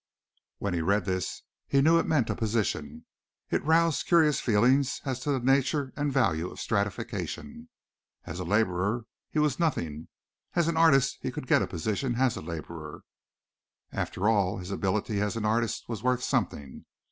When 0.57 0.73
he 0.73 0.81
read 0.81 1.05
this 1.05 1.43
he 1.67 1.79
knew 1.79 1.99
it 1.99 2.07
meant 2.07 2.31
a 2.31 2.35
position. 2.35 3.05
It 3.51 3.63
roused 3.63 4.07
curious 4.07 4.39
feelings 4.39 4.99
as 5.05 5.19
to 5.19 5.31
the 5.31 5.39
nature 5.39 5.93
and 5.95 6.11
value 6.11 6.49
of 6.49 6.59
stratification. 6.59 7.69
As 8.25 8.39
a 8.39 8.43
laborer 8.43 9.05
he 9.29 9.37
was 9.37 9.59
nothing: 9.59 10.07
as 10.55 10.67
an 10.67 10.75
artist 10.75 11.19
he 11.21 11.29
could 11.29 11.45
get 11.45 11.61
a 11.61 11.67
position 11.67 12.15
as 12.15 12.35
a 12.35 12.41
laborer. 12.41 13.03
After 13.91 14.27
all, 14.27 14.57
his 14.57 14.71
ability 14.71 15.21
as 15.21 15.35
an 15.37 15.45
artist 15.45 15.87
was 15.87 16.01
worth 16.01 16.23
something. 16.23 16.85